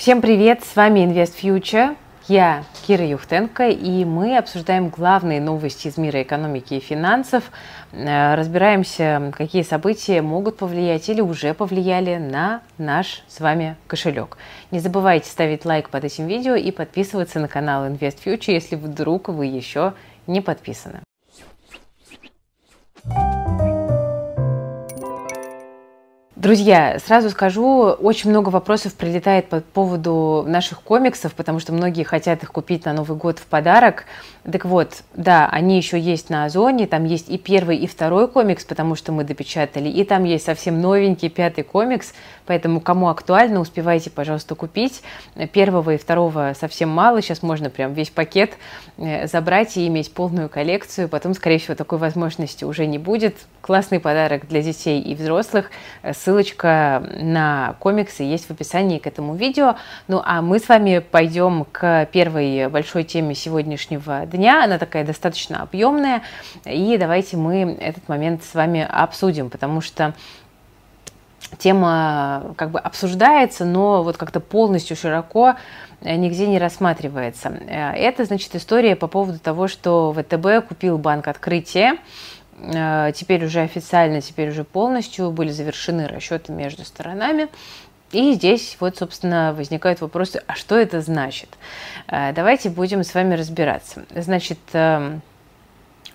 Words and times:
Всем 0.00 0.22
привет, 0.22 0.64
с 0.64 0.76
вами 0.76 1.00
Invest 1.00 1.34
Future. 1.42 1.94
Я 2.26 2.64
Кира 2.86 3.06
Юхтенко, 3.06 3.68
и 3.68 4.06
мы 4.06 4.38
обсуждаем 4.38 4.88
главные 4.88 5.42
новости 5.42 5.88
из 5.88 5.98
мира 5.98 6.22
экономики 6.22 6.72
и 6.72 6.80
финансов, 6.80 7.52
э, 7.92 8.34
разбираемся, 8.34 9.30
какие 9.36 9.60
события 9.60 10.22
могут 10.22 10.56
повлиять 10.56 11.06
или 11.10 11.20
уже 11.20 11.52
повлияли 11.52 12.16
на 12.16 12.62
наш 12.78 13.24
с 13.28 13.40
вами 13.40 13.76
кошелек. 13.86 14.38
Не 14.70 14.80
забывайте 14.80 15.28
ставить 15.28 15.66
лайк 15.66 15.90
под 15.90 16.04
этим 16.04 16.26
видео 16.26 16.54
и 16.54 16.70
подписываться 16.70 17.38
на 17.38 17.48
канал 17.48 17.84
Invest 17.86 18.24
Future, 18.24 18.52
если 18.52 18.76
вдруг 18.76 19.28
вы 19.28 19.44
еще 19.44 19.92
не 20.26 20.40
подписаны. 20.40 21.00
Друзья, 26.40 26.96
сразу 27.04 27.28
скажу, 27.28 27.90
очень 28.00 28.30
много 28.30 28.48
вопросов 28.48 28.94
прилетает 28.94 29.50
по 29.50 29.60
поводу 29.60 30.42
наших 30.48 30.80
комиксов, 30.80 31.34
потому 31.34 31.60
что 31.60 31.74
многие 31.74 32.02
хотят 32.02 32.42
их 32.42 32.50
купить 32.50 32.86
на 32.86 32.94
Новый 32.94 33.18
год 33.18 33.38
в 33.38 33.44
подарок. 33.44 34.06
Так 34.50 34.64
вот, 34.64 35.02
да, 35.12 35.50
они 35.52 35.76
еще 35.76 36.00
есть 36.00 36.30
на 36.30 36.46
Озоне, 36.46 36.86
там 36.86 37.04
есть 37.04 37.28
и 37.28 37.36
первый, 37.36 37.76
и 37.76 37.86
второй 37.86 38.26
комикс, 38.26 38.64
потому 38.64 38.94
что 38.94 39.12
мы 39.12 39.24
допечатали, 39.24 39.90
и 39.90 40.02
там 40.02 40.24
есть 40.24 40.46
совсем 40.46 40.80
новенький 40.80 41.28
пятый 41.28 41.62
комикс, 41.62 42.14
поэтому 42.46 42.80
кому 42.80 43.10
актуально, 43.10 43.60
успевайте, 43.60 44.08
пожалуйста, 44.08 44.54
купить. 44.54 45.02
Первого 45.52 45.90
и 45.90 45.98
второго 45.98 46.54
совсем 46.58 46.88
мало, 46.88 47.20
сейчас 47.20 47.42
можно 47.42 47.68
прям 47.68 47.92
весь 47.92 48.08
пакет 48.08 48.52
э, 48.96 49.26
забрать 49.26 49.76
и 49.76 49.86
иметь 49.88 50.14
полную 50.14 50.48
коллекцию, 50.48 51.10
потом, 51.10 51.34
скорее 51.34 51.58
всего, 51.58 51.74
такой 51.74 51.98
возможности 51.98 52.64
уже 52.64 52.86
не 52.86 52.96
будет. 52.96 53.36
Классный 53.60 54.00
подарок 54.00 54.48
для 54.48 54.62
детей 54.62 55.02
и 55.02 55.14
взрослых. 55.14 55.70
Ссылочка 56.30 57.02
на 57.18 57.74
комиксы 57.80 58.22
есть 58.22 58.46
в 58.46 58.52
описании 58.52 58.98
к 58.98 59.06
этому 59.08 59.34
видео. 59.34 59.74
Ну 60.06 60.22
а 60.24 60.42
мы 60.42 60.60
с 60.60 60.68
вами 60.68 61.00
пойдем 61.00 61.66
к 61.72 62.06
первой 62.12 62.68
большой 62.68 63.02
теме 63.02 63.34
сегодняшнего 63.34 64.26
дня. 64.26 64.62
Она 64.62 64.78
такая 64.78 65.04
достаточно 65.04 65.60
объемная. 65.60 66.22
И 66.64 66.96
давайте 66.98 67.36
мы 67.36 67.76
этот 67.80 68.08
момент 68.08 68.44
с 68.44 68.54
вами 68.54 68.86
обсудим, 68.88 69.50
потому 69.50 69.80
что 69.80 70.14
тема 71.58 72.54
как 72.56 72.70
бы 72.70 72.78
обсуждается, 72.78 73.64
но 73.64 74.04
вот 74.04 74.16
как-то 74.16 74.38
полностью 74.38 74.96
широко 74.96 75.56
нигде 76.00 76.46
не 76.46 76.60
рассматривается. 76.60 77.48
Это, 77.48 78.24
значит, 78.24 78.54
история 78.54 78.94
по 78.94 79.08
поводу 79.08 79.40
того, 79.40 79.66
что 79.66 80.12
ВТБ 80.12 80.68
купил 80.68 80.96
банк 80.96 81.26
открытия. 81.26 81.96
Теперь 83.14 83.44
уже 83.44 83.60
официально, 83.60 84.20
теперь 84.20 84.50
уже 84.50 84.64
полностью 84.64 85.30
были 85.30 85.50
завершены 85.50 86.06
расчеты 86.06 86.52
между 86.52 86.84
сторонами. 86.84 87.48
И 88.12 88.32
здесь 88.32 88.76
вот, 88.80 88.96
собственно, 88.96 89.54
возникают 89.56 90.00
вопросы, 90.00 90.42
а 90.46 90.56
что 90.56 90.76
это 90.76 91.00
значит? 91.00 91.48
Э, 92.08 92.32
давайте 92.32 92.68
будем 92.68 93.04
с 93.04 93.14
вами 93.14 93.34
разбираться. 93.34 94.04
Значит, 94.10 94.58
эм, 94.72 95.22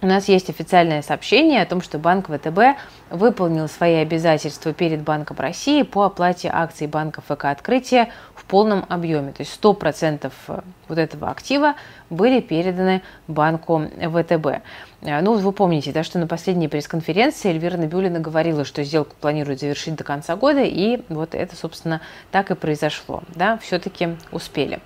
у 0.01 0.07
нас 0.07 0.27
есть 0.27 0.49
официальное 0.49 1.01
сообщение 1.01 1.61
о 1.61 1.65
том, 1.65 1.81
что 1.81 1.97
Банк 1.97 2.27
ВТБ 2.27 2.77
выполнил 3.09 3.69
свои 3.69 3.95
обязательства 3.95 4.73
перед 4.73 5.03
Банком 5.03 5.37
России 5.37 5.83
по 5.83 6.03
оплате 6.03 6.49
акций 6.51 6.87
банка 6.87 7.21
ФК 7.21 7.45
«Открытие» 7.45 8.11
в 8.35 8.43
полном 8.43 8.85
объеме. 8.89 9.31
То 9.31 9.43
есть 9.43 9.57
100% 9.61 10.31
э, 10.47 10.61
вот 10.89 10.97
этого 10.97 11.29
актива 11.29 11.75
были 12.09 12.41
переданы 12.41 13.03
банку 13.27 13.83
ВТБ. 13.87 14.63
Э, 15.05 15.21
ну, 15.21 15.35
вы 15.35 15.51
помните, 15.51 15.91
да, 15.91 16.03
что 16.03 16.19
на 16.19 16.27
последней 16.27 16.67
пресс-конференции 16.67 17.49
Эльвира 17.49 17.77
Набиулина 17.77 18.19
говорила, 18.19 18.65
что 18.65 18.83
сделку 18.83 19.15
планируют 19.21 19.59
завершить 19.59 19.95
до 19.95 20.03
конца 20.03 20.35
года, 20.35 20.63
и 20.63 21.01
вот 21.09 21.35
это, 21.35 21.55
собственно, 21.55 22.01
так 22.31 22.51
и 22.51 22.55
произошло. 22.55 23.23
Да, 23.35 23.57
все-таки 23.57 24.09
успели. 24.31 24.79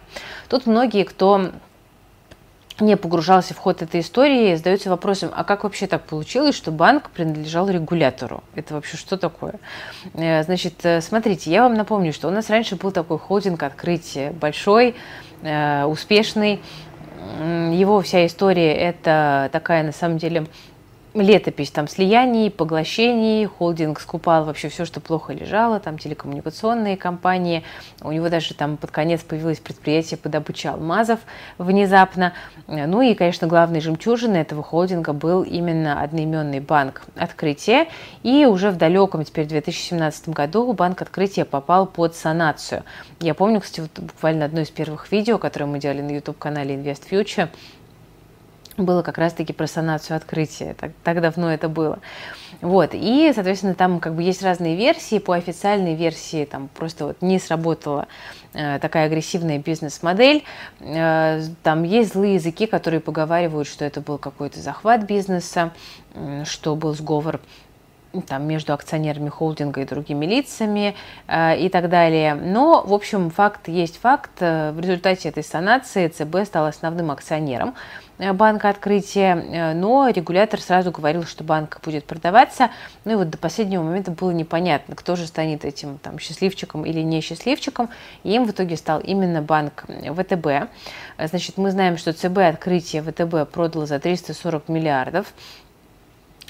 Тут 0.50 0.66
многие, 0.66 1.04
кто 1.04 1.52
не 2.80 2.96
погружался 2.96 3.54
в 3.54 3.58
ход 3.58 3.82
этой 3.82 4.00
истории, 4.00 4.56
задается 4.56 4.90
вопросом, 4.90 5.32
а 5.36 5.44
как 5.44 5.64
вообще 5.66 5.86
так 5.86 6.06
получилось, 6.06 6.56
что 6.56 6.72
банк 6.72 7.10
принадлежал 7.10 7.70
регулятору? 7.70 8.42
Это 8.56 8.74
вообще 8.74 8.96
что 8.96 9.18
такое? 9.18 9.56
Э, 10.14 10.44
значит, 10.44 10.76
э, 10.84 11.02
смотрите, 11.02 11.52
я 11.52 11.64
вам 11.64 11.74
напомню, 11.74 12.14
что 12.14 12.28
у 12.28 12.32
нас 12.32 12.50
раньше 12.50 12.76
был 12.76 12.92
такой 12.92 13.18
холдинг 13.18 13.64
открытие, 13.64 14.32
большой, 14.32 14.96
успешный, 15.42 16.60
его 17.72 18.02
вся 18.02 18.26
история 18.26 18.74
это 18.74 19.50
такая, 19.52 19.84
на 19.84 19.92
самом 19.92 20.18
деле, 20.18 20.46
летопись 21.14 21.72
там 21.72 21.88
слияний, 21.88 22.52
поглощений, 22.52 23.46
холдинг 23.46 24.00
скупал 24.00 24.46
вообще 24.46 24.70
все, 24.70 24.86
что 24.86 25.00
плохо 25.00 25.34
лежало, 25.34 25.80
там 25.80 25.98
телекоммуникационные 25.98 26.98
компании, 26.98 27.64
у 28.02 28.12
него 28.12 28.30
даже 28.30 28.54
там 28.54 28.78
под 28.78 28.92
конец 28.92 29.22
появилось 29.22 29.60
предприятие 29.60 30.18
по 30.18 30.30
добыче 30.30 30.70
алмазов 30.70 31.20
внезапно. 31.58 32.34
Ну 32.68 33.02
и, 33.02 33.14
конечно, 33.16 33.48
главной 33.48 33.82
жемчужиной 33.82 34.42
этого 34.42 34.64
холдинга 34.64 35.14
был 35.14 35.44
именно 35.44 36.02
одноименный 36.02 36.60
банк 36.60 37.04
«Открытие», 37.16 37.88
и 38.24 38.46
уже 38.46 38.70
в 38.70 38.78
далеком 38.78 39.24
теперь 39.24 39.48
2017 39.48 40.30
году 40.30 40.72
банк 40.74 41.02
«Открытие» 41.02 41.46
попал 41.46 41.88
под 41.88 42.16
санацию. 42.16 42.84
Я 43.20 43.34
помню, 43.34 43.62
кстати, 43.62 43.82
вот 43.82 43.92
буквально 44.00 44.46
одно 44.46 44.62
из 44.62 44.70
первых 44.70 45.12
видео, 45.12 45.38
которое 45.38 45.66
мы 45.66 45.80
делали 45.80 46.02
на 46.02 46.12
YouTube-канале 46.12 46.76
Invest 46.76 47.04
Future, 47.10 47.50
было 48.86 49.02
как 49.02 49.18
раз-таки 49.18 49.54
про 49.54 49.68
санацию 49.68 50.18
открытия. 50.18 50.74
Так, 50.74 50.92
так 51.04 51.22
давно 51.22 51.52
это 51.52 51.70
было. 51.70 52.00
Вот. 52.62 52.92
И, 52.94 53.32
соответственно, 53.34 53.74
там 53.74 54.00
как 54.00 54.16
бы 54.16 54.24
есть 54.24 54.44
разные 54.44 54.76
версии. 54.76 55.20
По 55.20 55.36
официальной 55.36 55.96
версии 55.96 56.46
там 56.46 56.70
просто 56.74 57.08
вот 57.08 57.22
не 57.22 57.40
сработала 57.40 58.08
э, 58.54 58.80
такая 58.80 59.06
агрессивная 59.06 59.60
бизнес-модель. 59.60 60.44
Э, 60.80 61.42
там 61.64 61.84
есть 61.84 62.14
злые 62.14 62.36
языки, 62.36 62.66
которые 62.66 63.00
поговаривают, 63.00 63.68
что 63.68 63.86
это 63.86 64.02
был 64.02 64.18
какой-то 64.18 64.60
захват 64.60 65.04
бизнеса, 65.04 65.72
э, 66.14 66.44
что 66.46 66.76
был 66.76 66.94
сговор 66.94 67.40
там, 68.28 68.48
между 68.48 68.74
акционерами 68.74 69.30
холдинга 69.30 69.82
и 69.82 69.86
другими 69.86 70.26
лицами 70.26 70.96
э, 71.28 71.60
и 71.60 71.70
так 71.70 71.90
далее. 71.90 72.34
Но, 72.34 72.84
в 72.84 72.94
общем, 72.94 73.30
факт 73.30 73.68
есть 73.68 74.00
факт. 74.00 74.32
Э, 74.40 74.72
в 74.72 74.80
результате 74.80 75.30
этой 75.30 75.44
санации 75.44 76.08
ЦБ 76.08 76.46
стал 76.46 76.66
основным 76.66 77.12
акционером 77.12 77.76
э, 78.18 78.34
банка 78.34 78.70
открытия, 78.70 79.36
э, 79.36 79.74
но 79.74 80.10
регулятор 80.10 80.60
сразу 80.60 80.92
говорил, 80.92 81.24
что 81.24 81.44
банк 81.44 81.80
будет 81.84 82.06
продаваться. 82.06 82.72
Ну 83.06 83.12
и 83.12 83.16
вот 83.16 83.30
до 83.30 83.38
последнего 83.38 83.84
момента 83.84 84.10
было 84.10 84.32
непонятно, 84.32 84.96
кто 84.96 85.16
же 85.16 85.28
станет 85.28 85.64
этим 85.64 86.00
там, 86.00 86.18
счастливчиком 86.18 86.86
или 86.86 87.02
не 87.02 87.22
счастливчиком. 87.22 87.90
И 88.24 88.34
им 88.34 88.46
в 88.46 88.52
итоге 88.52 88.76
стал 88.76 89.00
именно 89.02 89.44
банк 89.44 89.86
ВТБ. 89.88 90.72
Значит, 91.20 91.58
мы 91.58 91.70
знаем, 91.70 91.98
что 91.98 92.14
ЦБ 92.14 92.40
открытие 92.40 93.04
ВТБ 93.04 93.52
продало 93.52 93.86
за 93.86 94.00
340 94.00 94.68
миллиардов. 94.68 95.34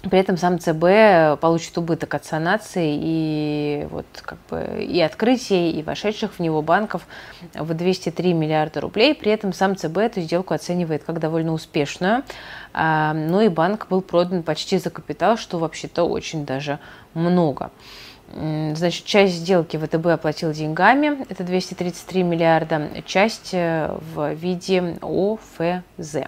При 0.03 0.17
этом 0.17 0.37
сам 0.37 0.59
ЦБ 0.59 1.41
получит 1.41 1.77
убыток 1.77 2.13
от 2.13 2.23
санации 2.23 2.97
и, 3.01 3.87
вот, 3.91 4.05
как 4.21 4.37
бы, 4.49 4.81
и 4.81 5.01
открытия, 5.01 5.71
и 5.71 5.83
вошедших 5.83 6.35
в 6.35 6.39
него 6.39 6.61
банков 6.61 7.05
в 7.53 7.73
203 7.73 8.33
миллиарда 8.33 8.79
рублей. 8.79 9.13
При 9.13 9.31
этом 9.31 9.51
сам 9.51 9.75
ЦБ 9.75 9.97
эту 9.97 10.21
сделку 10.21 10.53
оценивает 10.53 11.03
как 11.03 11.19
довольно 11.19 11.51
успешную. 11.51 12.23
А, 12.71 13.13
ну 13.13 13.41
и 13.41 13.49
банк 13.49 13.87
был 13.89 14.01
продан 14.01 14.43
почти 14.43 14.77
за 14.77 14.89
капитал, 14.89 15.35
что 15.37 15.59
вообще-то 15.59 16.03
очень 16.03 16.45
даже 16.45 16.79
много. 17.13 17.71
Значит, 18.31 19.05
часть 19.05 19.33
сделки 19.33 19.75
ВТБ 19.75 20.05
оплатил 20.05 20.53
деньгами, 20.53 21.25
это 21.29 21.43
233 21.43 22.21
миллиарда, 22.21 22.89
часть 23.05 23.49
э, 23.53 23.91
в 24.13 24.33
виде 24.33 24.97
ОФЗ. 25.01 26.27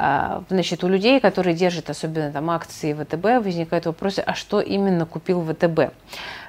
А, 0.00 0.44
значит, 0.48 0.84
у 0.84 0.88
людей, 0.88 1.18
которые 1.18 1.56
держат 1.56 1.90
особенно 1.90 2.30
там 2.30 2.50
акции 2.50 2.92
ВТБ, 2.92 3.44
возникают 3.44 3.86
вопросы, 3.86 4.20
а 4.20 4.34
что 4.34 4.60
именно 4.60 5.06
купил 5.06 5.42
ВТБ? 5.42 5.92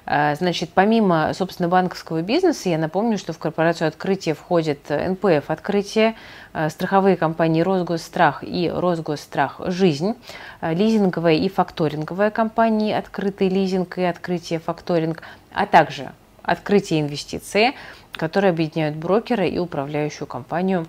А, 0.06 0.36
значит, 0.36 0.70
помимо, 0.72 1.34
собственно, 1.34 1.68
банковского 1.68 2.22
бизнеса, 2.22 2.70
я 2.70 2.78
напомню, 2.78 3.18
что 3.18 3.34
в 3.34 3.40
корпорацию 3.40 3.88
открытия 3.88 4.36
входит 4.36 4.92
НПФ 4.92 5.50
открытие, 5.50 6.14
а, 6.54 6.70
страховые 6.70 7.18
компании 7.18 7.62
Росгосстрах 7.62 8.44
и 8.44 8.70
Росгосстрах 8.70 9.60
Жизнь, 9.66 10.14
лизинговая 10.62 11.34
и 11.34 11.50
факторинговая 11.50 12.30
компании 12.30 12.94
Открытый 12.94 13.50
лизинг 13.50 13.98
и 13.98 14.04
Открытие 14.04 14.60
факторинг, 14.60 15.24
а 15.52 15.66
также 15.66 16.12
Открытие 16.44 17.02
инвестиции, 17.02 17.74
которые 18.12 18.52
объединяют 18.52 18.96
брокера 18.96 19.48
и 19.48 19.58
управляющую 19.58 20.28
компанию. 20.28 20.86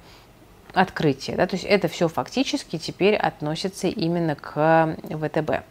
Да? 1.37 1.47
То 1.47 1.57
есть 1.57 1.65
это 1.65 1.89
все 1.89 2.09
фактически 2.09 2.79
теперь 2.79 3.17
относится 3.17 3.89
именно 3.89 4.35
к 4.35 4.97
ВТБ. 5.09 5.65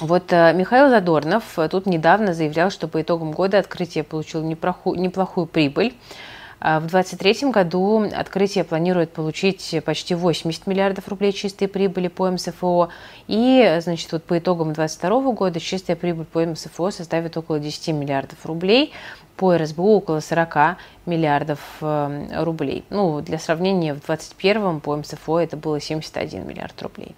Вот 0.00 0.32
э, 0.32 0.52
Михаил 0.54 0.88
Задорнов 0.90 1.56
тут 1.70 1.86
недавно 1.86 2.34
заявлял, 2.34 2.70
что 2.70 2.88
по 2.88 3.00
итогам 3.00 3.30
года 3.30 3.58
открытие 3.58 4.02
получило 4.02 4.42
неплохую, 4.42 5.00
неплохую 5.00 5.46
прибыль. 5.46 5.94
А 6.66 6.80
в 6.80 6.86
2023 6.86 7.50
году 7.50 8.08
открытие 8.10 8.64
планирует 8.64 9.12
получить 9.12 9.76
почти 9.84 10.14
80 10.14 10.66
миллиардов 10.66 11.06
рублей 11.08 11.32
чистой 11.32 11.68
прибыли 11.68 12.08
по 12.08 12.30
МСФО. 12.30 12.88
И, 13.28 13.78
значит, 13.82 14.10
вот 14.12 14.24
по 14.24 14.38
итогам 14.38 14.72
2022 14.72 15.32
года 15.32 15.60
чистая 15.60 15.94
прибыль 15.94 16.24
по 16.24 16.40
МСФО 16.40 16.90
составит 16.90 17.36
около 17.36 17.60
10 17.60 17.88
миллиардов 17.88 18.46
рублей 18.46 18.94
по 19.36 19.54
РСБУ 19.58 19.96
около 19.96 20.20
40 20.20 20.78
миллиардов 21.04 21.60
э, 21.82 22.42
рублей. 22.42 22.86
Ну, 22.88 23.20
для 23.20 23.38
сравнения, 23.38 23.92
в 23.92 24.00
2021 24.00 24.80
по 24.80 24.96
МСФО 24.96 25.40
это 25.40 25.58
было 25.58 25.78
71 25.78 26.48
миллиард 26.48 26.80
рублей. 26.80 27.14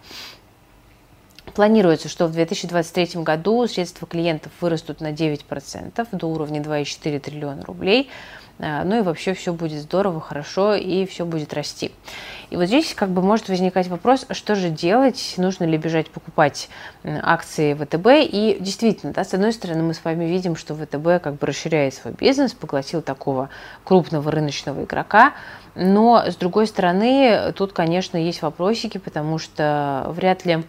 Планируется, 1.55 2.09
что 2.09 2.27
в 2.27 2.33
2023 2.33 3.23
году 3.23 3.67
средства 3.69 4.09
клиентов 4.09 4.51
вырастут 4.61 5.01
на 5.01 5.13
9% 5.13 6.07
до 6.11 6.27
уровня 6.27 6.61
2,4 6.61 7.21
триллиона 7.21 7.65
рублей. 7.65 8.11
Э, 8.59 8.83
ну 8.85 8.99
и 8.99 9.03
вообще 9.03 9.35
все 9.35 9.53
будет 9.53 9.81
здорово, 9.83 10.21
хорошо 10.21 10.75
и 10.75 11.07
все 11.07 11.25
будет 11.25 11.53
расти. 11.55 11.93
И 12.51 12.57
вот 12.57 12.67
здесь 12.67 12.95
как 12.95 13.11
бы 13.11 13.23
может 13.23 13.49
возникать 13.49 13.89
вопрос, 13.89 14.27
что 14.31 14.55
же 14.55 14.71
делать, 14.71 15.35
нужно 15.37 15.65
ли 15.65 15.77
бежать 15.77 16.11
покупать 16.11 16.69
акции 17.05 17.75
ВТБ. 17.75 18.07
И 18.33 18.57
действительно, 18.61 19.13
да, 19.13 19.25
с 19.25 19.35
одной 19.35 19.53
стороны, 19.53 19.83
мы 19.83 19.95
с 19.95 20.05
вами 20.05 20.25
видим, 20.25 20.57
что 20.57 20.75
ВТБ 20.75 21.23
как 21.23 21.35
бы 21.35 21.47
расширяет 21.47 21.95
свой 21.95 22.15
бизнес, 22.15 22.53
поглотил 22.53 23.03
такого 23.03 23.51
крупного 23.85 24.31
рыночного 24.31 24.85
игрока. 24.85 25.35
Но 25.75 26.25
с 26.27 26.37
другой 26.37 26.67
стороны, 26.67 27.53
тут, 27.55 27.73
конечно, 27.73 28.17
есть 28.17 28.43
вопросики, 28.43 28.99
потому 28.99 29.39
что 29.39 30.07
вряд 30.09 30.45
ли 30.47 30.65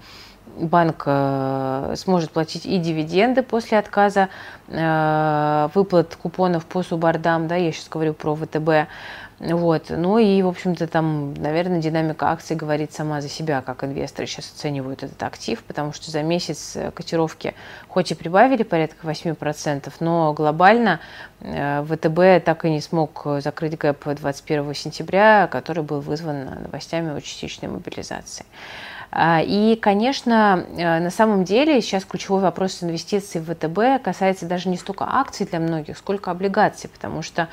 банк 0.58 1.04
э, 1.06 1.94
сможет 1.98 2.32
платить 2.32 2.66
и 2.66 2.78
дивиденды 2.78 3.44
после 3.44 3.78
отказа 3.78 4.30
э, 4.68 5.70
выплат 5.74 6.16
купонов 6.16 6.66
по 6.66 6.84
субордам, 6.84 7.48
да, 7.48 7.56
я 7.56 7.72
сейчас 7.72 7.90
говорю 7.90 8.14
про 8.14 8.36
ВТБ, 8.36 8.90
вот. 9.40 9.86
Ну 9.90 10.18
и, 10.18 10.42
в 10.42 10.48
общем-то, 10.48 10.88
там, 10.88 11.36
наверное, 11.36 11.80
динамика 11.80 12.32
акций 12.32 12.56
говорит 12.56 12.94
сама 12.94 13.22
за 13.22 13.30
себя, 13.30 13.62
как 13.62 13.84
инвесторы 13.84 14.28
сейчас 14.28 14.52
оценивают 14.52 15.04
этот 15.04 15.22
актив, 15.22 15.64
потому 15.64 15.94
что 15.94 16.10
за 16.10 16.24
месяц 16.24 16.76
э, 16.76 16.92
котировки 16.92 17.54
хоть 17.88 18.12
и 18.12 18.16
прибавили 18.16 18.64
порядка 18.64 19.08
8%, 19.08 19.94
но 20.00 20.34
глобально 20.34 21.00
ВТБ 21.40 22.44
так 22.44 22.66
и 22.66 22.72
не 22.72 22.82
смог 22.82 23.28
закрыть 23.40 23.78
гэп 23.78 24.08
21 24.16 24.74
сентября, 24.74 25.48
который 25.52 25.84
был 25.84 26.00
вызван 26.00 26.64
новостями 26.64 27.16
о 27.16 27.22
частичной 27.22 27.70
мобилизации. 27.70 28.46
А, 29.20 29.42
и, 29.42 29.76
конечно, 29.76 30.64
э, 30.78 31.00
на 31.00 31.10
самом 31.10 31.44
деле 31.44 31.82
сейчас 31.82 32.06
ключевой 32.06 32.40
вопрос 32.40 32.84
инвестиций 32.84 33.42
в 33.42 33.52
ВТБ 33.52 34.04
касается 34.04 34.46
даже 34.46 34.70
не 34.70 34.78
столько 34.78 35.06
акций 35.10 35.48
для 35.48 35.60
многих, 35.60 35.98
сколько 35.98 36.30
облигаций, 36.30 36.88
потому 36.88 37.24
что 37.24 37.48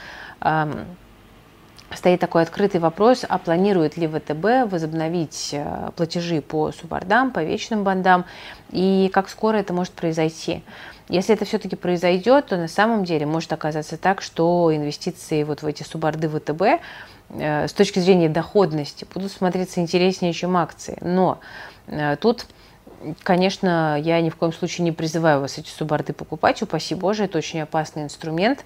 стоит 1.91 2.21
такой 2.21 2.43
открытый 2.43 2.81
вопрос, 2.81 3.25
а 3.27 3.39
планирует 3.39 3.97
ли 3.97 4.07
ВТБ 4.07 4.71
возобновить 4.71 5.51
э, 5.53 5.91
платежи 5.97 6.43
по 6.43 6.71
субордам, 6.71 7.31
по 7.31 7.43
вечным 7.43 7.83
бандам, 7.83 8.27
и 8.71 9.11
как 9.15 9.31
скоро 9.31 9.57
это 9.57 9.73
может 9.73 9.95
произойти. 9.95 10.63
Если 11.09 11.35
это 11.35 11.47
все-таки 11.47 11.77
произойдет, 11.77 12.47
то 12.47 12.59
на 12.59 12.69
самом 12.69 13.05
деле 13.05 13.25
может 13.25 13.53
оказаться 13.55 13.97
так, 13.97 14.21
что 14.21 14.71
инвестиции 14.75 15.45
вот 15.45 15.63
в 15.63 15.67
эти 15.67 15.83
суборды 15.83 16.29
ВТБ 16.29 16.83
с 17.31 17.73
точки 17.73 17.99
зрения 17.99 18.29
доходности 18.29 19.07
будут 19.13 19.33
смотреться 19.33 19.81
интереснее, 19.81 20.33
чем 20.33 20.57
акции. 20.57 20.99
Но 21.01 21.41
э, 21.87 22.17
тут 22.17 22.47
Конечно, 23.23 24.01
я 24.01 24.21
ни 24.23 24.31
в 24.31 24.37
коем 24.37 24.53
случае 24.53 24.85
не 24.85 24.93
призываю 24.93 25.41
вас 25.41 25.59
эти 25.59 25.69
суборды 25.69 26.13
покупать, 26.13 26.63
упаси 26.63 26.95
Боже, 26.95 27.25
это 27.25 27.39
очень 27.39 27.61
опасный 27.61 28.05
инструмент. 28.05 28.65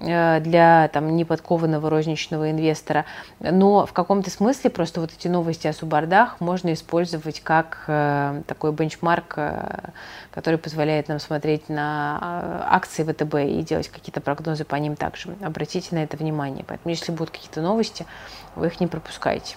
Э, 0.00 0.40
для 0.40 0.88
там, 0.88 1.14
неподкованного 1.14 1.90
розничного 1.90 2.50
инвестора. 2.50 3.04
Но 3.38 3.84
в 3.84 3.92
каком-то 3.92 4.30
смысле 4.30 4.70
просто 4.70 5.00
вот 5.00 5.10
эти 5.12 5.28
новости 5.28 5.66
о 5.66 5.74
субордах 5.74 6.40
можно 6.40 6.72
использовать 6.72 7.40
как 7.40 7.84
э, 7.86 8.42
такой 8.46 8.72
бенчмарк, 8.72 9.34
э, 9.36 9.90
который 10.30 10.58
позволяет 10.58 11.08
нам 11.08 11.20
смотреть 11.20 11.68
на 11.68 12.64
акции 12.70 13.04
ВТБ 13.04 13.34
и 13.50 13.62
делать 13.62 13.88
какие-то 13.88 14.22
прогнозы 14.22 14.64
по 14.64 14.76
ним 14.76 14.96
также. 14.96 15.36
Обратите 15.42 15.94
на 15.94 16.02
это 16.02 16.16
внимание. 16.16 16.64
Поэтому 16.66 16.90
если 16.90 17.12
будут 17.12 17.30
какие-то 17.30 17.60
новости, 17.60 18.06
вы 18.56 18.68
их 18.68 18.80
не 18.80 18.86
пропускаете. 18.86 19.56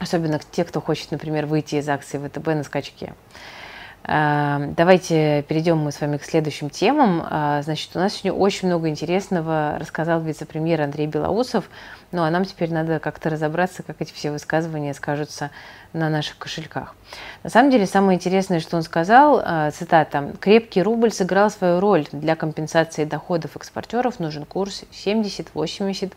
Особенно 0.00 0.40
те, 0.50 0.64
кто 0.64 0.80
хочет, 0.80 1.12
например, 1.12 1.46
выйти 1.46 1.76
из 1.76 1.88
акции 1.88 2.18
ВТБ 2.18 2.46
на 2.48 2.64
скачке. 2.64 3.14
Эм, 4.04 4.74
давайте 4.74 5.42
перейдем 5.42 5.78
мы 5.78 5.92
с 5.92 6.00
вами 6.00 6.16
к 6.16 6.24
следующим 6.24 6.70
темам. 6.70 7.24
А, 7.24 7.62
значит, 7.62 7.90
у 7.94 8.00
нас 8.00 8.14
сегодня 8.14 8.32
очень 8.32 8.66
много 8.66 8.88
интересного 8.88 9.76
рассказал 9.78 10.20
вице-премьер 10.20 10.80
Андрей 10.80 11.06
Белоусов. 11.06 11.70
Ну 12.10 12.22
а 12.22 12.30
нам 12.30 12.44
теперь 12.44 12.72
надо 12.72 12.98
как-то 12.98 13.30
разобраться, 13.30 13.84
как 13.84 14.00
эти 14.00 14.12
все 14.12 14.32
высказывания 14.32 14.92
скажутся 14.92 15.50
на 15.92 16.08
наших 16.08 16.36
кошельках. 16.38 16.96
На 17.44 17.50
самом 17.50 17.70
деле, 17.70 17.86
самое 17.86 18.16
интересное, 18.16 18.58
что 18.58 18.76
он 18.76 18.82
сказал, 18.82 19.40
а, 19.44 19.70
цитата, 19.70 20.32
«Крепкий 20.40 20.82
рубль 20.82 21.12
сыграл 21.12 21.48
свою 21.50 21.78
роль. 21.78 22.06
Для 22.10 22.34
компенсации 22.34 23.04
доходов 23.04 23.54
экспортеров 23.54 24.18
нужен 24.18 24.46
курс 24.46 24.82
70-80 24.90 26.12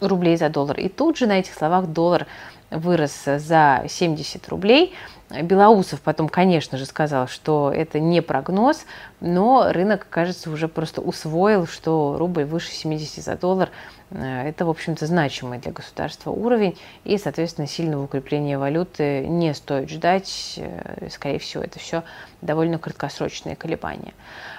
рублей 0.00 0.38
за 0.38 0.48
доллар». 0.48 0.80
И 0.80 0.88
тут 0.88 1.18
же 1.18 1.26
на 1.26 1.40
этих 1.40 1.52
словах 1.52 1.88
доллар 1.88 2.26
вырос 2.70 3.24
за 3.24 3.84
70 3.88 4.48
рублей– 4.48 4.94
Белоусов 5.28 6.00
потом, 6.02 6.28
конечно 6.28 6.78
же, 6.78 6.86
сказал, 6.86 7.26
что 7.26 7.72
это 7.74 7.98
не 7.98 8.20
прогноз, 8.22 8.86
но 9.20 9.72
рынок, 9.72 10.06
кажется, 10.08 10.50
уже 10.50 10.68
просто 10.68 11.00
усвоил, 11.00 11.66
что 11.66 12.16
рубль 12.16 12.44
выше 12.44 12.70
70 12.70 13.24
за 13.24 13.36
доллар 13.36 13.70
э,– 14.10 14.48
это, 14.48 14.64
в 14.64 14.70
общем-то, 14.70 15.04
значимый 15.04 15.58
для 15.58 15.72
государства 15.72 16.30
уровень, 16.30 16.78
и, 17.02 17.18
соответственно, 17.18 17.66
сильного 17.66 18.04
укрепления 18.04 18.56
валюты 18.56 19.26
не 19.26 19.52
стоит 19.52 19.90
ждать. 19.90 20.54
Э, 20.58 21.08
скорее 21.10 21.40
всего, 21.40 21.64
это 21.64 21.80
все 21.80 22.04
довольно 22.40 22.78
краткосрочные 22.78 23.56
колебания. 23.56 24.14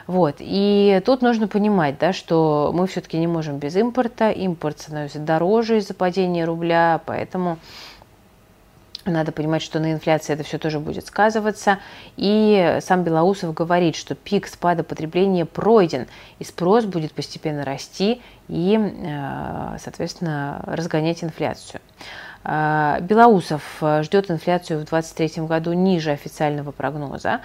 Вот. 0.05 0.35
И 0.39 1.01
тут 1.05 1.21
нужно 1.21 1.47
понимать, 1.47 1.97
да, 1.97 2.11
что 2.11 2.71
мы 2.73 2.87
все-таки 2.87 3.17
не 3.17 3.27
можем 3.27 3.57
без 3.57 3.77
импорта. 3.77 4.31
Импорт 4.31 4.81
становится 4.81 5.19
дороже 5.19 5.77
из-за 5.77 5.93
падения 5.93 6.43
рубля, 6.43 6.99
поэтому 7.05 7.57
надо 9.11 9.31
понимать, 9.31 9.61
что 9.61 9.79
на 9.79 9.91
инфляции 9.91 10.33
это 10.33 10.43
все 10.43 10.57
тоже 10.57 10.79
будет 10.79 11.05
сказываться. 11.07 11.79
И 12.15 12.77
сам 12.81 13.03
Белоусов 13.03 13.53
говорит, 13.53 13.95
что 13.95 14.15
пик 14.15 14.47
спада 14.47 14.83
потребления 14.83 15.45
пройден, 15.45 16.07
и 16.39 16.43
спрос 16.43 16.85
будет 16.85 17.13
постепенно 17.13 17.65
расти 17.65 18.21
и, 18.47 18.77
э, 18.77 19.77
соответственно, 19.79 20.61
разгонять 20.65 21.23
инфляцию. 21.23 21.81
Э, 22.43 22.97
Белоусов 23.01 23.63
ждет 24.01 24.31
инфляцию 24.31 24.79
в 24.79 24.85
2023 24.85 25.45
году 25.47 25.73
ниже 25.73 26.11
официального 26.11 26.71
прогноза. 26.71 27.41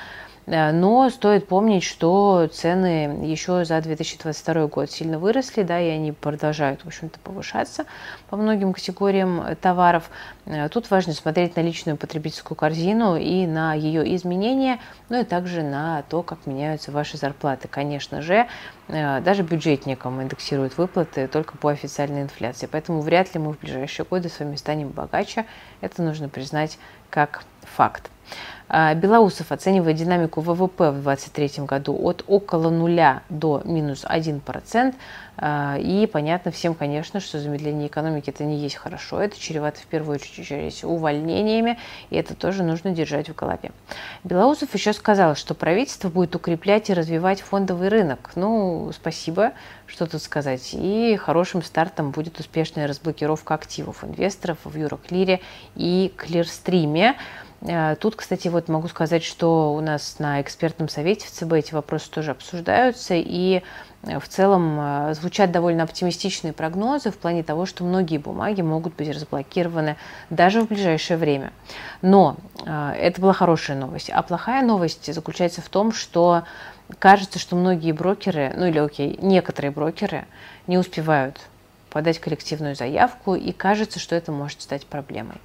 Э, 0.47 0.73
но 0.73 1.09
стоит 1.11 1.47
помнить, 1.47 1.85
что 1.85 2.49
цены 2.53 3.25
еще 3.25 3.65
за 3.65 3.81
2022 3.81 4.67
год 4.67 4.91
сильно 4.91 5.19
выросли, 5.19 5.63
да, 5.63 5.81
и 5.81 5.89
они 5.89 6.13
продолжают, 6.13 6.83
в 6.83 6.87
общем-то, 6.87 7.19
повышаться 7.21 7.85
по 8.29 8.37
многим 8.37 8.73
категориям 8.73 9.45
товаров. 9.61 10.11
Э, 10.47 10.69
тут 10.69 10.91
важно 10.91 11.13
смотреть 11.13 11.57
на 11.57 11.61
личную 11.61 11.97
потребительскую 11.97 12.57
корзину 12.57 13.17
и 13.17 13.47
на 13.47 13.75
ее 13.75 14.15
изменения, 14.17 14.81
ну 15.09 15.21
и 15.21 15.25
также 15.25 15.63
на 15.63 16.03
то, 16.09 16.23
как 16.23 16.47
меняются 16.47 16.91
ваши 16.91 17.17
зарплаты. 17.17 17.69
Конечно 17.69 18.21
же, 18.23 18.49
э, 18.89 19.21
даже 19.21 19.43
бюджетникам 19.43 20.21
индексируют 20.23 20.77
выплаты 20.77 21.29
только 21.29 21.57
по 21.57 21.69
официальной 21.69 22.23
инфляции, 22.23 22.69
поэтому 22.71 23.01
вряд 23.01 23.33
ли 23.35 23.41
мы 23.41 23.53
в 23.53 23.61
ближайшие 23.61 24.07
годы 24.07 24.29
с 24.29 24.41
вами 24.41 24.57
станем 24.57 24.89
богаче. 24.89 25.47
Это 25.81 26.03
нужно 26.03 26.29
признать 26.29 26.79
как 27.11 27.45
факт. 27.63 28.11
А, 28.75 28.95
Белоусов 28.95 29.53
оценивает 29.53 29.97
динамику 29.97 30.41
ВВП 30.41 30.91
в 30.91 31.03
2023 31.03 31.65
году 31.67 31.99
от 32.03 32.25
около 32.27 32.71
нуля 32.71 33.23
до 33.29 33.61
минус 33.67 34.05
1%. 34.05 34.95
А, 35.37 35.77
и 35.79 36.07
понятно 36.07 36.51
всем, 36.51 36.75
конечно, 36.75 37.21
что 37.21 37.39
замедление 37.39 37.89
экономики 37.89 38.31
это 38.31 38.45
не 38.45 38.57
есть 38.57 38.77
хорошо. 38.77 39.21
Это 39.21 39.39
чревато 39.39 39.81
в 39.81 39.87
первую 39.87 40.15
очередь 40.15 40.85
увольнениями, 40.85 41.79
и 42.09 42.17
это 42.17 42.35
тоже 42.35 42.63
нужно 42.63 42.93
держать 42.93 43.29
в 43.29 43.35
голове. 43.35 43.73
Белоусов 44.25 44.73
еще 44.73 44.95
сказал, 44.95 45.35
что 45.37 45.55
правительство 45.55 46.09
будет 46.09 46.35
укреплять 46.35 46.89
и 46.89 46.95
развивать 46.95 47.43
фондовый 47.43 47.89
рынок. 47.89 48.31
Ну, 48.37 48.91
спасибо, 48.95 49.53
что 49.87 50.07
тут 50.07 50.23
сказать. 50.23 50.71
И 50.73 51.17
хорошим 51.17 51.63
стартом 51.63 52.11
будет 52.11 52.41
успешная 52.41 52.87
разблокировка 52.87 53.53
активов 53.53 54.03
инвесторов 54.03 54.59
в 54.65 54.75
Юроклире 54.77 55.41
и 55.77 56.11
Клирстриме. 56.17 57.17
Э, 57.65 57.97
тут, 57.99 58.17
кстати, 58.17 58.49
вот 58.49 58.69
могу 58.69 58.89
сказать, 58.89 59.23
что 59.23 59.73
у 59.75 59.81
нас 59.81 60.19
на 60.19 60.41
экспертном 60.41 60.89
совете 60.89 61.27
в 61.27 61.31
ЦБ 61.31 61.53
эти 61.55 61.75
вопросы 61.75 62.11
тоже 62.11 62.33
обсуждаются, 62.33 63.15
и 63.15 63.63
э, 64.03 64.19
в 64.19 64.29
целом 64.29 64.79
э, 64.81 65.15
звучат 65.15 65.53
довольно 65.53 65.85
оптимистичные 65.85 66.53
прогнозы 66.53 67.11
в 67.11 67.19
плане 67.19 67.43
того, 67.43 67.67
что 67.67 67.85
многие 67.85 68.19
бумаги 68.19 68.63
могут 68.63 68.97
быть 68.97 69.15
разблокированы 69.15 69.97
даже 70.31 70.63
в 70.63 70.69
ближайшее 70.69 71.17
время. 71.17 71.53
Но 72.01 72.37
это 72.65 73.21
была 73.21 73.33
хорошая 73.33 73.77
новость. 73.77 74.11
А 74.11 74.23
плохая 74.23 74.65
новость 74.65 75.13
заключается 75.13 75.63
в 75.63 75.69
том, 75.69 75.93
что 75.93 76.45
кажется, 76.99 77.39
что 77.39 77.57
многие 77.57 77.93
брокеры, 77.93 78.53
ну 78.57 78.67
или 78.67 78.79
окей, 78.79 79.19
некоторые 79.21 79.71
брокеры 79.71 80.27
не 80.67 80.79
успевают 80.79 81.41
подать 81.91 82.19
коллективную 82.19 82.75
заявку, 82.75 83.35
и 83.35 83.53
кажется, 83.53 83.99
что 83.99 84.15
это 84.15 84.33
может 84.33 84.63
стать 84.63 84.87
проблемой. 84.87 85.37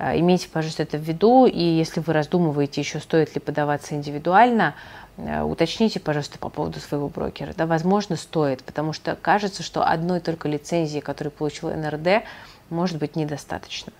Э, 0.00 0.18
имейте, 0.18 0.48
пожалуйста, 0.48 0.82
это 0.82 0.96
в 0.96 1.02
виду, 1.02 1.46
и 1.46 1.62
если 1.62 2.00
вы 2.00 2.14
раздумываете 2.14 2.80
еще, 2.80 3.00
стоит 3.00 3.34
ли 3.34 3.40
подаваться 3.40 3.94
индивидуально, 3.94 4.74
э, 5.18 5.42
уточните, 5.42 6.00
пожалуйста, 6.00 6.38
по 6.38 6.48
поводу 6.48 6.80
своего 6.80 7.08
брокера. 7.08 7.52
Да, 7.54 7.66
возможно, 7.66 8.16
стоит, 8.16 8.64
потому 8.64 8.94
что 8.94 9.14
кажется, 9.14 9.62
что 9.62 9.84
одной 9.84 10.20
только 10.20 10.48
лицензии, 10.48 11.00
которую 11.00 11.32
получил 11.32 11.68
НРД, 11.68 12.24
может 12.70 12.98
быть 12.98 13.14
недостаточно. 13.14 13.92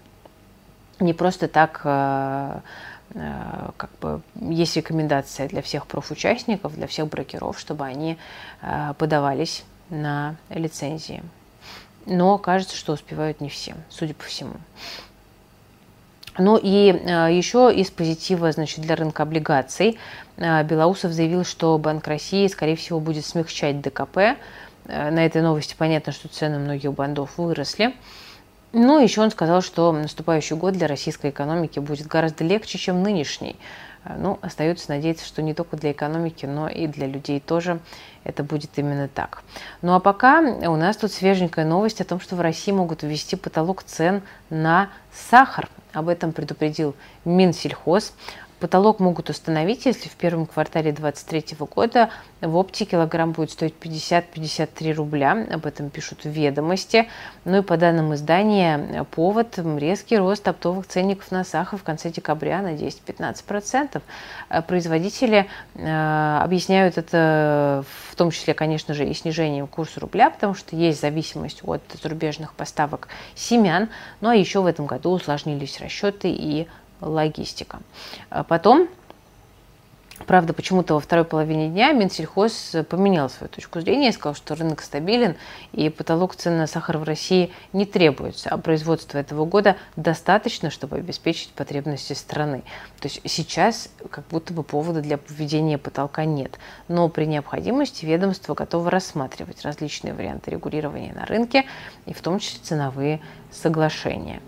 Не 1.01 1.13
просто 1.13 1.49
так 1.49 1.83
э, 1.85 2.61
как 3.77 3.91
бы 4.01 4.23
есть 4.41 4.77
рекомендация 4.77 5.49
для 5.49 5.61
всех 5.63 5.87
профучастников, 5.87 6.77
для 6.77 6.87
всех 6.87 7.09
брокеров, 7.09 7.59
чтобы 7.59 7.85
они 7.85 8.17
подавались 8.99 9.65
на 9.89 10.37
лицензии. 10.49 11.21
Но 12.07 12.39
кажется, 12.39 12.77
что 12.77 12.93
успевают 12.93 13.41
не 13.41 13.49
все, 13.49 13.75
судя 13.89 14.15
по 14.15 14.23
всему. 14.23 14.55
Ну 16.41 16.59
и 16.61 16.93
э, 16.93 17.29
еще 17.33 17.73
из 17.75 17.91
позитива 17.91 18.51
значит, 18.51 18.81
для 18.81 18.97
рынка 18.97 19.25
облигаций 19.25 19.99
э, 20.39 20.65
Белоусов 20.65 21.13
заявил, 21.13 21.45
что 21.45 21.77
Банк 21.77 22.07
России, 22.09 22.47
скорее 22.47 22.77
всего, 22.77 22.99
будет 22.99 23.27
смягчать 23.27 23.81
ДКП. 23.81 24.17
Э, 24.17 25.11
на 25.11 25.27
этой 25.27 25.43
новости 25.43 25.75
понятно, 25.77 26.13
что 26.13 26.29
цены 26.29 26.59
многих 26.59 26.93
бандов 26.95 27.37
выросли. 27.37 27.95
Ну, 28.73 29.03
еще 29.03 29.21
он 29.21 29.31
сказал, 29.31 29.63
что 29.63 29.91
наступающий 29.93 30.57
год 30.57 30.75
для 30.75 30.87
российской 30.87 31.31
экономики 31.31 31.81
будет 31.81 32.07
гораздо 32.07 32.45
легче, 32.45 32.79
чем 32.79 33.03
нынешний. 33.03 33.57
Ну, 34.05 34.39
остается 34.41 34.91
надеяться, 34.91 35.27
что 35.27 35.43
не 35.43 35.55
только 35.55 35.77
для 35.77 35.93
экономики, 35.93 36.47
но 36.47 36.69
и 36.69 36.87
для 36.87 37.07
людей 37.07 37.41
тоже 37.41 37.81
это 38.25 38.43
будет 38.43 38.71
именно 38.77 39.09
так. 39.09 39.43
Ну 39.83 39.95
а 39.95 40.01
пока 40.01 40.41
у 40.41 40.77
нас 40.77 40.97
тут 40.97 41.13
свеженькая 41.13 41.65
новость 41.65 42.01
о 42.01 42.05
том, 42.05 42.21
что 42.21 42.37
в 42.37 42.41
России 42.41 42.73
могут 42.73 43.03
ввести 43.03 43.37
потолок 43.37 43.83
цен 43.83 44.23
на 44.49 44.89
сахар. 45.13 45.69
Об 45.93 46.09
этом 46.09 46.33
предупредил 46.33 46.95
Минсельхоз. 47.25 48.15
Потолок 48.61 49.01
могут 49.01 49.31
установить, 49.31 49.87
если 49.87 50.11
в 50.11 50.17
первом 50.17 50.45
квартале 50.45 50.93
2023 50.93 51.57
года 51.67 52.11
в 52.43 52.57
опте 52.57 52.85
килограмм 52.85 53.33
будет 53.33 53.51
стоить 53.51 53.75
50-53 53.81 54.93
рубля. 54.93 55.47
Об 55.51 55.65
этом 55.65 55.89
пишут 55.89 56.25
в 56.25 56.29
ведомости. 56.29 57.09
Ну 57.47 57.59
и 57.59 57.63
по 57.63 57.79
данным 57.79 58.13
издания, 58.15 59.07
повод– 59.13 59.59
резкий 59.79 60.19
рост 60.19 60.47
оптовых 60.47 60.87
ценников 60.87 61.31
на 61.31 61.43
сахар 61.43 61.79
в 61.79 61.83
конце 61.85 62.11
декабря 62.11 62.61
на 62.61 62.75
10-15%. 62.75 64.03
Производители 64.67 65.49
э, 65.75 66.39
объясняют 66.43 66.99
это 66.99 67.83
в 68.11 68.15
том 68.15 68.31
числе, 68.31 68.53
конечно 68.53 68.93
же, 68.93 69.07
и 69.07 69.15
снижением 69.15 69.69
курса 69.69 70.01
рубля, 70.01 70.29
потому 70.29 70.53
что 70.55 70.77
есть 70.77 71.01
зависимость 71.01 71.61
от 71.65 71.81
зарубежных 72.03 72.53
поставок 72.53 73.09
семян. 73.35 73.89
Ну 74.21 74.29
а 74.29 74.35
еще 74.35 74.61
в 74.61 74.67
этом 74.67 74.85
году 74.85 75.13
усложнились 75.13 75.81
расчеты 75.81 76.29
и 76.31 76.69
логистика. 77.01 77.81
А 78.31 78.45
потом 78.45 78.89
Правда, 80.27 80.53
почему-то 80.53 80.95
во 80.95 81.01
второй 81.01 81.25
половине 81.25 81.69
дня 81.69 81.93
Минсельхоз 81.93 82.77
поменял 82.89 83.31
свою 83.31 83.49
точку 83.49 83.81
зрения 83.81 84.11
и 84.11 84.13
сказал, 84.13 84.35
что 84.35 84.55
рынок 84.55 84.83
стабилен 84.83 85.37
и 85.73 85.89
потолок 85.89 86.37
цен 86.37 86.59
на 86.59 86.67
сахар 86.67 86.99
в 86.99 87.05
России 87.05 87.51
не 87.73 87.87
требуется, 87.87 88.51
а 88.51 88.59
производство 88.59 89.19
этого 89.19 89.45
года 89.45 89.77
достаточно, 89.97 90.71
чтобы 90.71 90.97
обеспечить 90.97 91.51
потребности 91.51 92.13
страны. 92.13 92.63
То 93.01 93.09
есть 93.09 93.23
сейчас 93.25 93.89
как 94.11 94.27
будто 94.29 94.53
бы 94.53 94.63
повода 94.63 95.01
для 95.01 95.17
поведения 95.17 95.79
потолка 95.79 96.25
нет. 96.25 96.59
Но 96.89 97.09
при 97.09 97.25
необходимости 97.25 98.05
ведомство 98.05 98.55
готово 98.55 98.91
рассматривать 98.91 99.63
различные 99.63 100.13
варианты 100.13 100.51
регулирования 100.51 101.15
на 101.15 101.25
рынке 101.25 101.65
и 102.07 102.13
в 102.13 102.21
том 102.21 102.39
числе 102.39 102.61
ценовые 102.63 103.21
соглашения. 103.51 104.43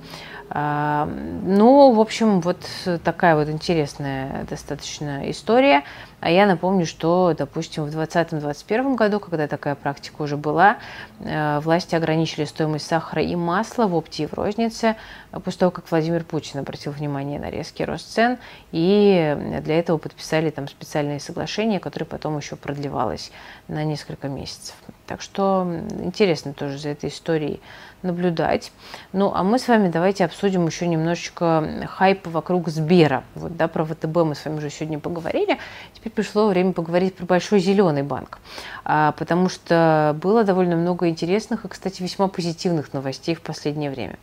Ну, 0.54 1.92
в 1.92 2.00
общем, 2.00 2.40
вот 2.40 2.58
такая 3.02 3.36
вот 3.36 3.48
интересная 3.48 4.44
достаточно 4.44 5.30
история. 5.30 5.82
А 6.22 6.30
я 6.30 6.46
напомню, 6.46 6.86
что, 6.86 7.34
допустим, 7.36 7.84
в 7.84 7.88
2020-2021 7.88 8.94
году, 8.94 9.18
когда 9.18 9.48
такая 9.48 9.74
практика 9.74 10.22
уже 10.22 10.36
была, 10.36 10.76
э, 11.18 11.58
власти 11.58 11.96
ограничили 11.96 12.44
стоимость 12.44 12.86
сахара 12.86 13.22
и 13.22 13.34
масла 13.34 13.88
в 13.88 13.94
опте 13.96 14.22
и 14.22 14.26
в 14.26 14.34
рознице, 14.34 14.94
после 15.42 15.58
того, 15.58 15.72
как 15.72 15.90
Владимир 15.90 16.22
Путин 16.22 16.60
обратил 16.60 16.92
внимание 16.92 17.40
на 17.40 17.50
резкий 17.50 17.84
рост 17.84 18.12
цен, 18.12 18.38
и 18.70 19.60
для 19.64 19.80
этого 19.80 19.98
подписали 19.98 20.50
там 20.50 20.68
специальные 20.68 21.18
соглашения, 21.18 21.80
которые 21.80 22.06
потом 22.06 22.36
еще 22.36 22.54
продлевалось 22.54 23.32
на 23.66 23.82
несколько 23.82 24.28
месяцев. 24.28 24.76
Так 25.08 25.22
что 25.22 25.66
интересно 25.98 26.52
тоже 26.52 26.78
за 26.78 26.90
этой 26.90 27.10
историей 27.10 27.60
наблюдать. 28.02 28.72
Ну, 29.12 29.32
а 29.34 29.42
мы 29.42 29.58
с 29.58 29.68
вами 29.68 29.88
давайте 29.88 30.24
обсудим 30.24 30.66
еще 30.66 30.86
немножечко 30.86 31.86
хайпа 31.88 32.30
вокруг 32.30 32.68
Сбера. 32.68 33.24
Вот, 33.34 33.56
да, 33.56 33.68
про 33.68 33.84
ВТБ 33.84 34.16
мы 34.16 34.34
с 34.34 34.44
вами 34.44 34.58
уже 34.58 34.70
сегодня 34.70 34.98
поговорили. 34.98 35.58
Теперь 35.94 36.12
пришло 36.12 36.48
время 36.48 36.72
поговорить 36.72 37.14
про 37.14 37.26
Большой 37.26 37.60
Зеленый 37.60 38.02
банк. 38.02 38.38
А, 38.84 39.12
потому 39.12 39.48
что 39.48 40.16
было 40.20 40.44
довольно 40.44 40.76
много 40.76 41.08
интересных 41.08 41.64
и, 41.64 41.68
кстати, 41.68 42.02
весьма 42.02 42.28
позитивных 42.28 42.92
новостей 42.92 43.34
в 43.34 43.40
последнее 43.40 43.90
время. 43.90 44.18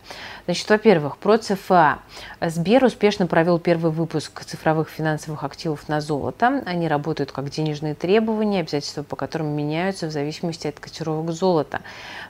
Значит, 0.45 0.69
во-первых, 0.69 1.17
про 1.17 1.38
ЦФА. 1.38 2.00
Сбер 2.41 2.83
успешно 2.83 3.27
провел 3.27 3.59
первый 3.59 3.91
выпуск 3.91 4.43
цифровых 4.43 4.89
финансовых 4.89 5.43
активов 5.43 5.88
на 5.88 6.01
золото. 6.01 6.63
Они 6.65 6.88
работают 6.88 7.31
как 7.31 7.50
денежные 7.50 7.95
требования, 7.95 8.59
обязательства 8.59 9.03
по 9.03 9.15
которым 9.15 9.48
меняются 9.48 10.07
в 10.07 10.12
зависимости 10.12 10.67
от 10.67 10.79
котировок 10.79 11.31
золота. 11.31 11.79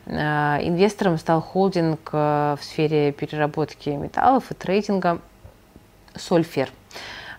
А, 0.06 0.60
инвестором 0.62 1.18
стал 1.18 1.39
стал 1.39 1.39
холдинг 1.42 2.10
э, 2.12 2.56
в 2.60 2.64
сфере 2.64 3.12
переработки 3.12 3.90
металлов 3.90 4.52
и 4.52 4.54
трейдинга 4.54 5.20
Сольфер. 6.16 6.70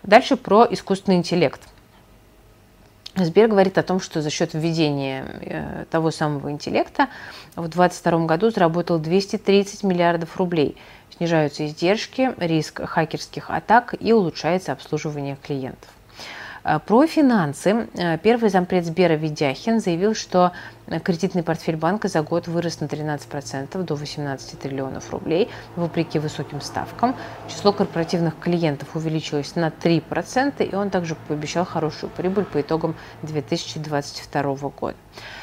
Дальше 0.02 0.36
про 0.36 0.66
искусственный 0.70 1.18
интеллект. 1.18 1.60
Сбер 3.16 3.48
говорит 3.48 3.76
о 3.76 3.82
том, 3.82 4.00
что 4.00 4.22
за 4.22 4.30
счет 4.30 4.54
введения 4.54 5.24
э, 5.42 5.84
того 5.90 6.10
самого 6.10 6.50
интеллекта 6.50 7.08
в 7.56 7.68
2022 7.68 8.26
году 8.26 8.50
заработал 8.50 8.98
230 8.98 9.82
миллиардов 9.82 10.36
рублей. 10.36 10.76
Снижаются 11.16 11.66
издержки, 11.66 12.32
риск 12.38 12.82
хакерских 12.84 13.50
атак 13.50 13.94
и 13.98 14.12
улучшается 14.12 14.72
обслуживание 14.72 15.36
клиентов. 15.42 15.90
Э, 16.64 16.78
про 16.78 17.06
финансы. 17.06 17.88
Э, 17.94 18.18
первый 18.18 18.50
зампред 18.50 18.84
Сбера 18.84 19.14
Ведяхин 19.14 19.80
заявил, 19.80 20.14
что 20.14 20.52
кредитный 21.04 21.44
портфель 21.44 21.76
банка 21.76 22.08
за 22.08 22.22
год 22.22 22.48
вырос 22.48 22.80
на 22.80 22.86
13% 22.86 23.80
до 23.84 23.94
18 23.94 24.58
триллионов 24.58 25.10
рублей, 25.12 25.48
вопреки 25.76 26.18
высоким 26.18 26.60
ставкам. 26.60 27.14
Число 27.48 27.72
корпоративных 27.72 28.36
клиентов 28.40 28.88
увеличилось 28.96 29.54
на 29.54 29.68
3%, 29.68 30.64
и 30.64 30.74
он 30.74 30.90
также 30.90 31.14
пообещал 31.28 31.64
хорошую 31.64 32.10
прибыль 32.10 32.44
по 32.44 32.60
итогам 32.60 32.96
2022 33.22 34.54
года. 34.70 34.96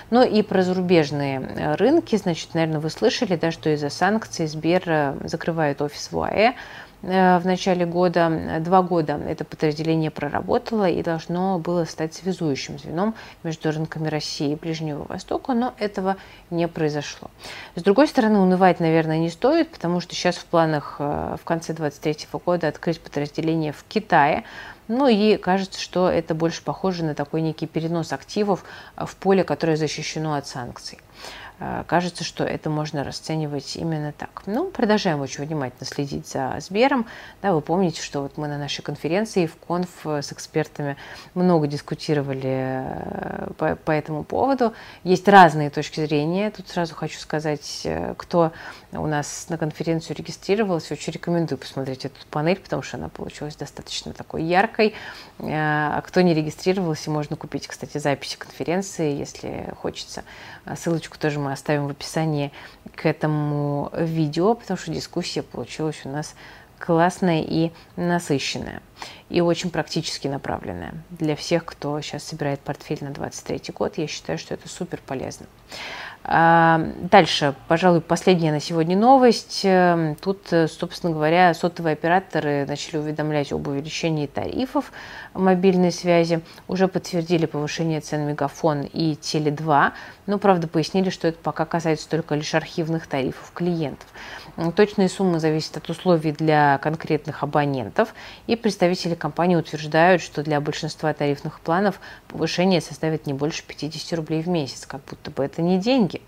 Ну 0.10 0.22
и 0.24 0.42
про 0.42 0.64
зарубежные 0.64 1.40
э, 1.40 1.76
рынки, 1.76 2.16
значит, 2.18 2.54
наверное, 2.54 2.80
вы 2.80 2.90
слышали, 2.90 3.36
да, 3.36 3.52
что 3.52 3.70
из-за 3.74 3.90
санкций 3.90 4.48
Сбер 4.48 5.16
закрывает 5.24 5.82
офис 5.82 6.12
в 6.12 6.18
УАЭ, 6.18 6.56
в 7.01 7.42
начале 7.46 7.86
года. 7.86 8.60
Два 8.62 8.82
года 8.82 9.20
это 9.27 9.46
подразделение 9.46 10.10
проработало 10.10 10.89
и 10.89 11.04
должно 11.04 11.60
было 11.60 11.86
стать 11.86 12.13
связующим 12.13 12.80
звеном 12.80 13.16
между 13.44 13.72
рынками 13.72 14.08
России 14.08 14.54
и 14.54 14.56
Ближнего 14.56 15.06
Востока, 15.08 15.54
но 15.54 15.74
этого 15.77 16.18
не 16.50 16.68
произошло. 16.68 17.30
С 17.75 17.84
другой 17.84 18.08
стороны, 18.08 18.39
унывать, 18.39 18.80
наверное, 18.80 19.20
не 19.20 19.30
стоит, 19.30 19.70
потому 19.70 20.00
что 20.00 20.16
сейчас 20.16 20.36
в 20.36 20.46
планах 20.46 20.96
э, 21.00 21.36
в 21.39 21.44
конце 21.46 21.74
2023 21.74 22.39
года 22.46 22.68
открыть 22.68 23.00
подразделение 23.00 23.74
в 23.74 23.84
Китае, 23.84 24.44
ну 24.88 25.08
и 25.08 25.38
кажется, 25.38 25.80
что 25.82 26.10
это 26.10 26.34
больше 26.34 26.63
похоже 26.63 27.04
на 27.04 27.13
такой 27.13 27.42
некий 27.42 27.68
перенос 27.68 28.13
активов 28.13 28.63
в 28.96 29.16
поле, 29.18 29.44
которое 29.44 29.75
защищено 29.75 30.36
от 30.36 30.48
санкций. 30.48 31.00
Э, 31.60 31.84
кажется, 31.88 32.24
что 32.24 32.44
это 32.44 32.70
можно 32.70 33.04
расценивать 33.04 33.76
именно 33.76 34.12
так. 34.12 34.44
Ну, 34.46 34.70
продолжаем 34.70 35.22
очень 35.22 35.46
внимательно 35.46 35.86
следить 35.86 36.28
за 36.28 36.56
Сбером. 36.60 37.08
Да, 37.42 37.54
вы 37.54 37.62
помните, 37.62 38.02
что 38.02 38.22
вот 38.22 38.38
мы 38.38 38.48
на 38.48 38.58
нашей 38.58 38.84
конференции 38.84 39.48
в 39.48 39.56
конф 39.56 40.06
с 40.06 40.32
экспертами 40.32 40.98
много 41.34 41.68
дискутировали 41.68 42.44
э, 42.46 43.50
по, 43.58 43.76
по 43.76 43.92
этому 43.92 44.24
поводу. 44.24 44.74
Есть 45.04 45.28
разные 45.28 45.70
точки 45.72 46.00
зрения. 46.06 46.52
Тут 46.52 46.70
сразу 46.70 46.94
хочу 46.94 47.20
сказать, 47.20 47.82
э, 47.86 48.14
кто 48.18 48.52
у 48.92 49.08
нас 49.08 49.48
на 49.50 49.58
конференцию 49.58 50.16
регистрировался, 50.18 50.94
очень 50.94 51.12
рекомендую 51.14 51.58
посмотреть 51.58 52.06
эту 52.06 52.16
панель, 52.30 52.60
потому 52.60 52.84
что 52.84 52.98
она 52.98 53.10
получилась 53.10 53.56
достаточно 53.56 54.14
такой 54.14 54.44
яркой. 54.44 54.94
А 55.40 56.02
кто 56.02 56.22
не 56.22 56.34
регистрировался, 56.34 57.12
можно 57.12 57.36
купить, 57.36 57.68
кстати, 57.68 57.98
записи 57.98 58.38
конференции, 58.38 59.14
если 59.14 59.74
хочется. 59.82 60.24
Ссылочку 60.76 61.18
тоже 61.18 61.40
мы 61.48 61.54
оставим 61.54 61.88
в 61.88 61.92
описании 61.92 62.51
к 62.96 63.06
этому 63.06 63.89
видео, 63.94 64.54
потому 64.54 64.77
что 64.77 64.92
дискуссия 64.92 65.42
получилась 65.42 66.01
у 66.04 66.10
нас 66.10 66.36
классная 66.77 67.42
и 67.42 67.72
насыщенная, 67.96 68.82
и 69.30 69.42
очень 69.42 69.70
практически 69.70 70.28
направленная. 70.28 70.94
Для 71.10 71.36
всех, 71.36 71.66
кто 71.66 72.00
сейчас 72.02 72.24
собирает 72.24 72.60
портфель 72.60 73.00
на 73.02 73.12
23 73.12 73.74
год, 73.74 73.98
я 73.98 74.08
считаю, 74.08 74.38
что 74.38 74.54
это 74.54 74.70
супер 74.70 75.00
полезно. 75.06 75.48
А, 76.30 76.82
дальше, 77.10 77.56
пожалуй, 77.70 78.02
последняя 78.02 78.52
на 78.52 78.60
сегодня 78.60 78.98
новость. 78.98 79.62
Эм, 79.64 80.16
тут, 80.16 80.52
э, 80.52 80.68
собственно 80.68 81.14
говоря, 81.14 81.54
сотовые 81.54 81.94
операторы 81.94 82.66
начали 82.68 82.98
уведомлять 82.98 83.54
об 83.54 83.66
увеличении 83.66 84.28
тарифов 84.28 84.92
мобильной 85.34 85.94
связи. 85.94 86.42
Уже 86.68 86.90
подтвердили 86.90 87.46
повышение 87.46 88.02
цен 88.02 88.28
Мегафон 88.28 88.82
и 88.82 89.14
Теле2, 89.14 89.94
но, 90.26 90.38
правда, 90.38 90.68
пояснили, 90.68 91.10
что 91.10 91.30
это 91.30 91.38
пока 91.42 91.64
касается 91.64 92.10
только 92.10 92.36
лишь 92.36 92.54
архивных 92.54 93.08
тарифов 93.08 93.52
клиентов. 93.54 94.08
Точные 94.76 95.08
суммы 95.08 95.40
зависят 95.40 95.78
от 95.78 95.90
условий 95.90 96.34
для 96.34 96.78
конкретных 96.80 97.44
абонентов, 97.44 98.14
и 98.48 98.58
представители 98.58 99.16
компании 99.18 99.56
утверждают, 99.56 100.22
что 100.22 100.44
для 100.44 100.62
большинства 100.62 101.14
тарифных 101.14 101.60
планов 101.60 102.00
повышение 102.28 102.82
составит 102.82 103.26
не 103.26 103.34
больше 103.34 103.64
50 103.64 104.18
рублей 104.18 104.42
в 104.42 104.48
месяц, 104.48 104.86
как 104.86 105.02
будто 105.06 105.32
бы 105.32 105.44
это 105.44 105.62
не 105.62 105.80
деньги. 105.80 106.22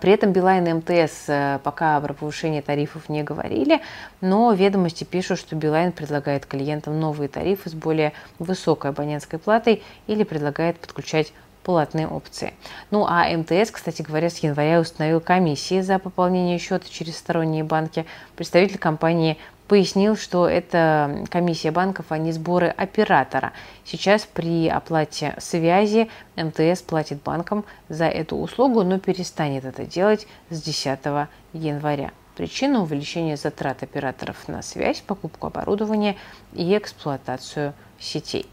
При 0.00 0.12
этом 0.12 0.32
Билайн 0.32 0.66
и 0.66 0.72
МТС 0.72 1.24
э, 1.28 1.58
пока 1.62 2.00
про 2.00 2.14
повышение 2.14 2.62
тарифов 2.62 3.10
не 3.10 3.22
говорили, 3.22 3.82
но 4.22 4.50
ведомости 4.54 5.04
пишут, 5.04 5.38
что 5.38 5.54
Билайн 5.54 5.92
предлагает 5.92 6.46
клиентам 6.46 6.98
новые 6.98 7.28
тарифы 7.28 7.68
с 7.68 7.74
более 7.74 8.14
высокой 8.38 8.90
абонентской 8.92 9.38
платой 9.38 9.82
или 10.06 10.24
предлагает 10.24 10.78
подключать 10.78 11.34
платные 11.62 12.06
опции. 12.08 12.54
Ну 12.90 13.04
а 13.06 13.28
МТС, 13.36 13.72
кстати 13.72 14.00
говоря, 14.00 14.30
с 14.30 14.38
января 14.38 14.80
установил 14.80 15.20
комиссии 15.20 15.80
за 15.80 15.98
пополнение 15.98 16.58
счета 16.58 16.86
через 16.88 17.18
сторонние 17.18 17.64
банки. 17.64 18.06
Представитель 18.36 18.78
компании 18.78 19.36
пояснил, 19.68 20.16
что 20.16 20.48
это 20.48 21.24
комиссия 21.30 21.70
банков, 21.70 22.06
а 22.10 22.18
не 22.18 22.32
сборы 22.32 22.68
оператора. 22.68 23.52
Сейчас 23.84 24.26
при 24.26 24.68
оплате 24.68 25.34
связи 25.38 26.08
МТС 26.36 26.82
платит 26.82 27.22
банкам 27.22 27.64
за 27.88 28.06
эту 28.06 28.36
услугу, 28.36 28.82
но 28.82 28.98
перестанет 28.98 29.64
это 29.64 29.84
делать 29.84 30.26
с 30.50 30.62
10 30.62 31.28
января. 31.52 32.12
Причина 32.36 32.82
увеличения 32.82 33.36
затрат 33.36 33.82
операторов 33.82 34.46
на 34.46 34.62
связь, 34.62 35.00
покупку 35.00 35.46
оборудования 35.46 36.16
и 36.52 36.76
эксплуатацию 36.76 37.72
сетей. 37.98 38.46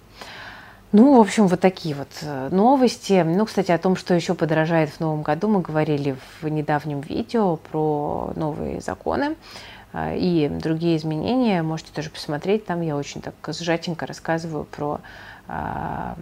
Ну, 0.94 1.18
в 1.18 1.22
общем, 1.22 1.48
вот 1.48 1.60
такие 1.60 1.96
вот 1.96 2.08
э, 2.22 2.50
новости. 2.52 3.24
Ну, 3.26 3.46
кстати, 3.46 3.72
о 3.72 3.80
том, 3.80 3.96
что 3.96 4.14
еще 4.14 4.36
подорожает 4.36 4.92
в 4.92 5.00
новом 5.00 5.24
году, 5.24 5.48
мы 5.48 5.60
говорили 5.60 6.16
в 6.40 6.48
недавнем 6.48 7.02
видео 7.02 7.56
про 7.58 8.32
новые 8.36 8.80
законы 8.80 9.36
и 9.96 10.50
другие 10.50 10.98
изменения. 10.98 11.62
Можете 11.62 11.92
тоже 11.92 12.10
посмотреть. 12.10 12.66
Там 12.66 12.82
я 12.82 12.96
очень 12.96 13.22
так 13.22 13.36
сжатенько 13.48 14.06
рассказываю 14.06 14.66
про 14.66 15.02
э, 15.48 16.14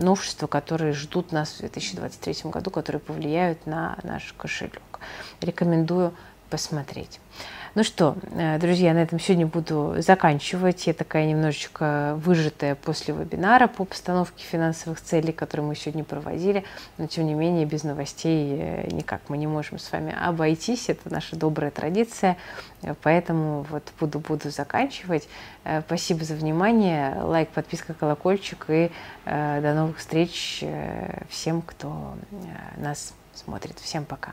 новшества, 0.00 0.46
которые 0.46 0.92
ждут 0.92 1.32
нас 1.32 1.54
в 1.54 1.60
2023 1.60 2.50
году, 2.50 2.70
которые 2.70 3.00
повлияют 3.00 3.66
на 3.66 3.98
наш 4.02 4.32
кошелек. 4.34 5.00
Рекомендую 5.40 6.14
посмотреть. 6.50 7.20
Ну 7.76 7.84
что, 7.84 8.16
э, 8.30 8.58
друзья, 8.58 8.94
на 8.94 9.02
этом 9.02 9.20
сегодня 9.20 9.46
буду 9.46 9.96
заканчивать. 9.98 10.86
Я 10.86 10.94
такая 10.94 11.26
немножечко 11.26 12.14
выжатая 12.24 12.74
после 12.74 13.12
вебинара 13.12 13.66
по 13.66 13.84
постановке 13.84 14.46
финансовых 14.46 14.98
целей, 14.98 15.30
которые 15.30 15.66
мы 15.66 15.76
сегодня 15.76 16.02
проводили. 16.02 16.64
Но, 16.96 17.06
тем 17.06 17.26
не 17.26 17.34
менее, 17.34 17.66
без 17.66 17.84
новостей 17.84 18.56
э, 18.58 18.88
никак 18.90 19.20
мы 19.28 19.36
не 19.36 19.46
можем 19.46 19.78
с 19.78 19.92
вами 19.92 20.16
обойтись. 20.18 20.88
Это 20.88 21.12
наша 21.12 21.36
добрая 21.36 21.70
традиция. 21.70 22.38
Э, 22.80 22.94
поэтому 23.02 23.66
вот 23.68 23.82
буду, 24.00 24.20
буду 24.20 24.48
заканчивать. 24.48 25.28
Спасибо 25.86 26.24
за 26.24 26.34
внимание. 26.34 27.14
Лайк, 27.20 27.50
подписка, 27.50 27.92
колокольчик. 27.92 28.64
И 28.68 28.90
до 29.26 29.74
новых 29.74 29.98
встреч 29.98 30.64
всем, 31.28 31.60
кто 31.60 32.14
нас 32.78 33.12
смотрит. 33.34 33.78
Всем 33.80 34.06
пока. 34.06 34.32